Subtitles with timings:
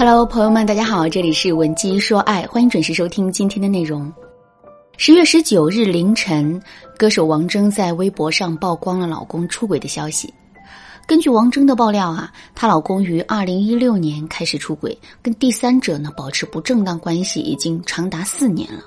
[0.00, 4.12] Hello，朋友们，大家好，这里是文姬说爱，欢迎准时收听今天的内容。
[4.96, 6.62] 十月十九日凌晨，
[6.96, 10.32] 歌手王铮在微博上曝光了老公出轨的消息。
[11.04, 18.84] 根据王铮的爆料啊，她老公于二零一六年开始出轨，跟第三者呢保持不正当关系已经长达四年了。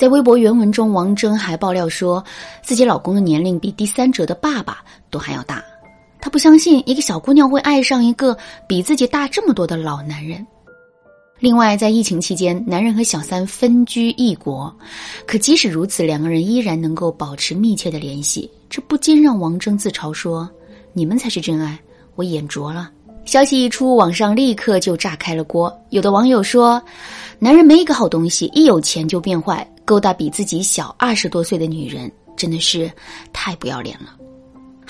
[0.00, 2.20] 在微博原文中，王铮还爆料说，
[2.60, 4.78] 自己老公的年龄比第三者的爸爸
[5.12, 5.62] 都还要大。
[6.24, 8.34] 他不相信一个小姑娘会爱上一个
[8.66, 10.44] 比自己大这么多的老男人。
[11.38, 14.74] 另外，在疫情期间，男人和小三分居异国，
[15.26, 20.48] 可即使如此，两个人依然能够保持密切的联系，这不禁让王铮自嘲说
[20.94, 21.78] ：“你们才是真爱，
[22.14, 22.90] 我眼拙了。”
[23.26, 25.70] 消息一出，网上立刻就炸开了锅。
[25.90, 26.82] 有的网友说
[27.38, 32.90] ：“男人没一个好东西，一有钱就变坏，勾搭比自己小二十多岁的女人，真的是
[33.30, 34.16] 太不要脸了。”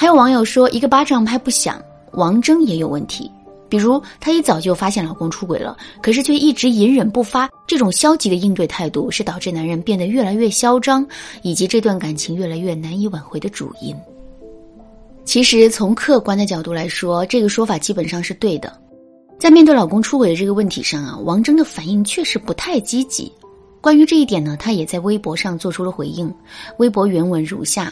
[0.05, 1.83] 还有网友说，一个巴掌拍不响，
[2.13, 3.31] 王铮也有问题。
[3.71, 11.07] 比如，她一早就发现老公出轨了，可是却一直隐忍不发，这种消极的应对态度是导致男人变得越来越嚣张，
[11.41, 13.97] 以及这段感情越来越难以挽回的主因。
[15.25, 18.71] 其实，从客观的角度来说，这个说法基本上是对的。
[19.39, 23.33] 在面对老公出轨的这个问题上啊，王铮的反应确实不太积极。
[23.81, 26.31] 关于这一点呢，她也在微博上做出了回应。
[26.77, 27.91] 微博原文如下。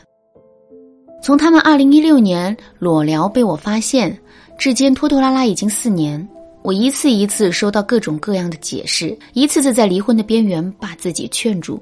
[1.23, 4.19] 从他们二零一六年裸聊被我发现，
[4.59, 6.29] 至今拖拖拉拉已经四年，
[6.63, 11.81] 我一次一次收到各种各样的解释，一次次在离婚的边缘把自己劝住。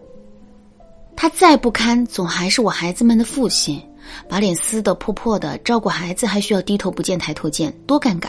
[1.16, 3.80] 他再不堪，总还是我孩子们的父亲，
[4.28, 8.28] 把脸撕得破破的，照顾孩子还需要低头不见抬头见，多尴尬。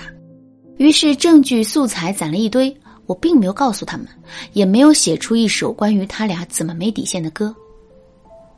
[0.77, 2.73] 于是证据素材攒了一堆，
[3.05, 4.07] 我并没有告诉他们，
[4.53, 7.53] 也没有写出一首关于他俩怎么没底线的歌。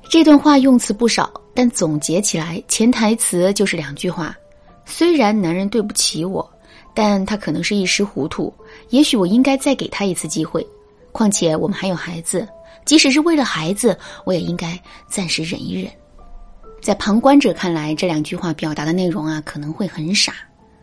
[0.09, 4.35] 这段话用词不少，但总结起来，潜台词就是两句话：
[4.85, 6.47] 虽然男人对不起我，
[6.93, 8.53] 但他可能是一时糊涂，
[8.89, 10.65] 也许我应该再给他一次机会。
[11.11, 12.47] 况且我们还有孩子，
[12.85, 15.91] 即使是为了孩子，我也应该暂时忍一忍。
[16.81, 20.33] 在旁观者看来，这两句话表达的内容啊，可能会很傻，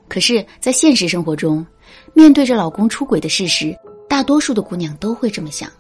[0.09, 1.65] 可是，在现实生活中，
[2.15, 3.77] 面对着老公出轨的事实，
[4.09, 5.71] 大多数的姑娘都会这么想。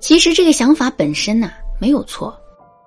[0.00, 2.34] 其实，这个想法本身呐，没有错。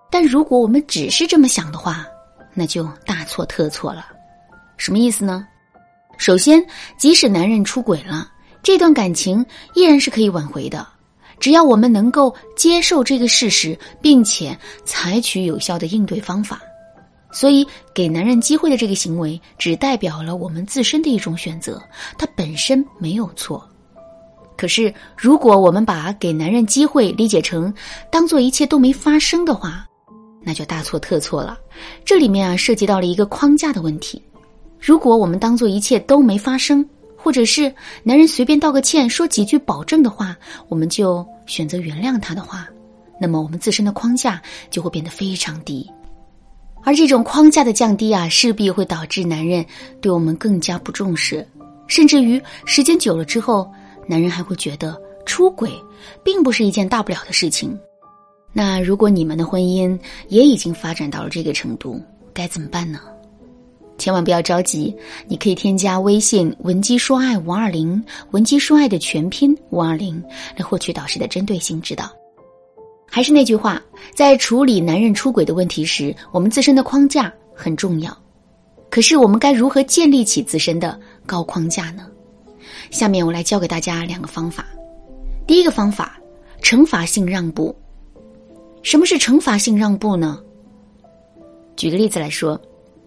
[0.09, 2.06] 但如果我们只是这么想的话，
[2.53, 4.07] 那就大错特错了。
[4.78, 5.45] 什么意思呢？
[6.18, 6.66] 首先，
[6.97, 8.28] 即使男人出轨了，
[8.63, 10.88] 这段感情依然是可以挽回的，
[11.40, 16.59] 只要我们能够接受这个事实，并且采取有效的应对方法。
[17.31, 21.79] 所以，给男人机会的这个行为，只代表了我们自身的一种选择，
[22.17, 23.67] 它本身没有错。
[24.56, 27.72] 可是，如果我们把给男人机会理解成
[28.09, 29.85] 当做一切都没发生的话，
[30.47, 31.59] 那就大错特错了。
[32.06, 34.22] 这里面啊，涉及到了一个框架的问题。
[34.80, 36.88] 如果我们当做一切都没发生，
[37.18, 37.69] 或者是
[38.02, 40.38] 男人随便道个歉、说几句保证的话，
[40.69, 42.66] 我们就选择原谅他的话，
[43.19, 45.85] 那么我们自身的框架就会变得非常低。
[46.85, 49.66] 而这种框架的降低啊，势必会导致男人
[50.00, 51.46] 对我们更加不重视，
[51.88, 53.69] 甚至于时间久了之后，
[54.08, 55.69] 男人还会觉得出轨
[56.24, 57.78] 并不是一件大不了的事情。
[58.57, 59.95] 那如果你们的婚姻
[60.29, 62.01] 也已经发展到了这个程度，
[62.34, 63.00] 该怎么办呢？
[64.00, 64.91] 千万不要着急，
[65.28, 68.03] 你可以添加微信“文姬说爱五二零”，
[68.34, 70.19] 文姬说爱的全拼五二零，
[70.56, 72.12] 来获取导师的针对性指导。
[73.07, 73.79] 还是那句话，
[74.16, 78.17] 在处理男人出轨的问题时，我们自身的框架很重要。
[78.90, 82.07] 可是我们该如何建立起自身的高框架呢？
[82.90, 84.66] 下面我来教给大家两个方法。
[85.46, 86.17] 第一个方法，
[86.63, 87.75] 惩罚性让步。
[88.88, 90.42] 什么是惩罚性让步呢？
[91.75, 92.58] 举个例子来说，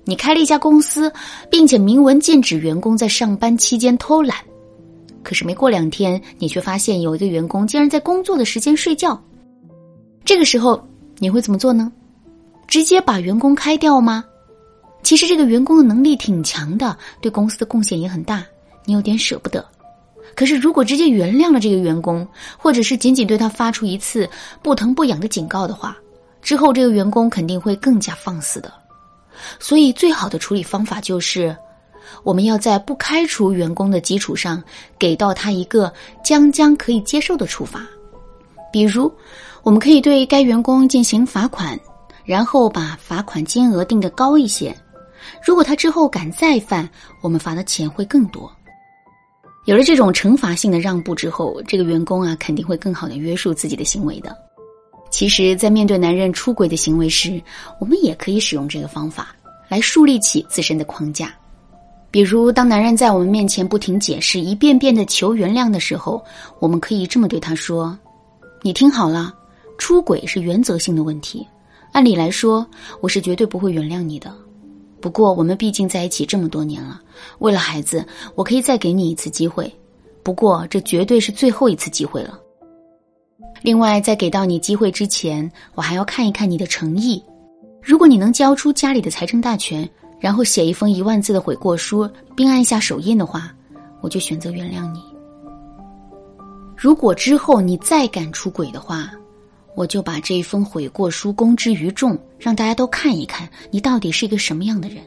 [0.05, 1.11] 你开了一家公司，
[1.51, 4.37] 并且明文禁止员工在上班期间偷懒，
[5.23, 9.19] 可是没过两天，你却发现有一个员工竟然在工作的时间睡觉。
[10.23, 10.87] 这个时候
[11.17, 11.91] 你会怎么做呢？
[12.67, 14.23] 直接把员工开掉吗？
[15.03, 18.45] 其实这个员工的能力挺强的，对公司的贡献也很大，
[18.85, 19.65] 你有点舍不得。
[20.35, 24.29] 可是，如果直接原谅了这个员工，或者是仅仅对他发出一次
[24.63, 25.97] 不疼不痒的警告的话，
[26.41, 28.73] 之后这个员工肯定会更加放肆的。
[29.59, 31.55] 所以，最好的处理方法就是，
[32.23, 34.63] 我们要在不开除员工的基础上，
[34.99, 35.93] 给到他一个
[36.25, 37.87] 将将可以接受的处罚。
[38.73, 39.13] 比如，
[39.63, 41.79] 我们可以对该员工进行罚款，
[42.25, 44.75] 然后把罚款金额定得高一些。
[45.45, 46.89] 如果他之后敢再犯，
[47.21, 48.51] 我们罚的钱会更多。
[49.67, 54.37] 有了这种惩罚性的让步之后，这个员工啊肯定会更好的约束自己的行为的。
[55.11, 57.41] 其实，在面对男人出轨的行为时，
[57.79, 59.35] 我们也可以使用这个方法
[59.69, 61.35] 来树立起自身的框架。
[62.11, 66.25] 比如，当男人在我们面前不停解释、一遍遍的求原谅的时候，
[66.59, 67.97] 我们可以这么对他说
[68.63, 69.35] ：“你听好了，
[69.79, 71.47] 出轨是原则性的问题。
[71.93, 72.67] 按理来说，
[73.01, 74.33] 我是绝对不会原谅你的。
[75.01, 77.01] 不过，我们毕竟在一起这么多年了，
[77.39, 78.05] 为了孩子，
[78.35, 79.73] 我可以再给你一次机会。
[80.23, 82.39] 不过，这绝对是最后一次机会了。
[83.63, 87.23] 另外，在给到你机会之前，我还要看一看你的诚意。
[87.83, 89.89] 如果你能交出家里的财政大权。”
[90.21, 92.07] 然后写一封一万字的悔过书，
[92.37, 93.55] 并按下手印的话，
[94.03, 95.03] 我就选择原谅你。
[96.77, 99.11] 如果之后你再敢出轨的话，
[99.75, 104.99] 我就把这一封悔过书公之于众，让大家都看一看你到底是一个什么样的人。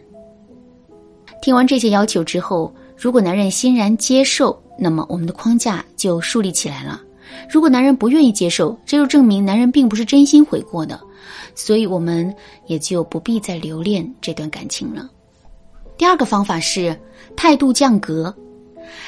[1.41, 7.01] 听完这些要求之后，如果男人欣然接受，那么我们的框架就树立起来了。
[7.49, 10.99] 如果男人不愿意接受，这就证明男人并不是真心悔过的。
[11.55, 12.33] 所以我们
[12.65, 15.09] 也就不必再留恋这段感情了。
[15.97, 16.97] 第二个方法是
[17.35, 18.33] 态度降格。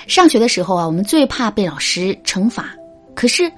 [0.07, 2.75] 上学的时候啊，我们最怕被老师惩罚。
[3.15, 3.51] 可是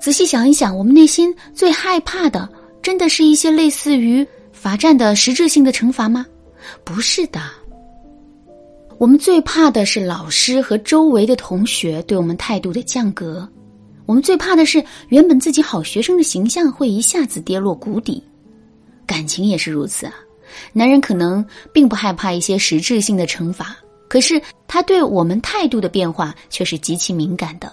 [0.00, 2.48] 仔细想一想，我们内心最害怕的，
[2.82, 6.26] 真的是一些类似于罚站的实质性的惩罚吗？
[6.82, 7.40] 不是的。
[8.98, 13.48] 我们最怕的是老师和周围的同学对我们态度的降格。
[14.06, 18.22] 我们最怕的是原本自己好学生的形象会一下子跌落谷底。
[19.06, 20.14] 感情也是如此啊，
[20.72, 23.76] 男人可能并不害怕一些实质性的惩罚，
[24.08, 27.70] 可是他对我们态度的变化却是极其敏感的。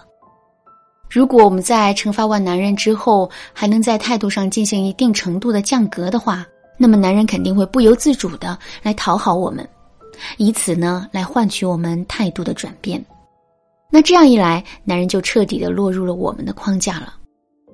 [1.11, 6.47] 如果我们在惩罚完男人之后，还能在态度上进行一定程度的降格的话，
[6.77, 9.67] 那么男人肯定会不由自主的来讨好我们，
[10.37, 13.03] 以此呢来换取我们态度的转变。
[13.91, 17.15] 那这样一来，男人就彻底的落入了我们的框架了。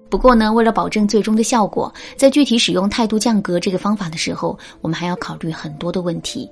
[0.10, 6.50] 不过呢，为了保证最终的效果，在具体使用态度降格这个方法的时候，我们还要考虑很多的问题。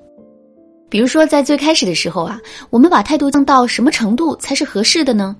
[0.87, 2.39] 比如说，在最开始的时候啊，
[2.69, 5.35] 我们把态度降到什么程度才是合适的呢？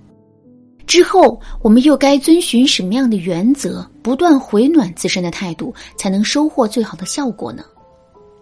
[0.86, 7.64] 之后，我们又该遵循什么样的原则，不断回暖自身的态度，才能收获最好的效果呢？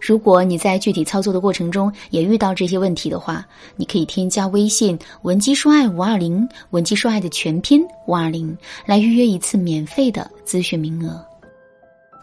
[0.00, 8.54] 如果你在具体操作的过程中也遇到这些问题的话，你可以添加微信文姬说爱五二零，文姬说爱的全拼五二零，
[8.84, 11.24] 来预约一次免费的咨询名额。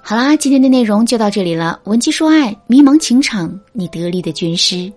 [0.03, 1.79] 好啦，今天的内容就到这里了。
[1.85, 4.91] 文姬说爱，迷茫情场，你得力的军师。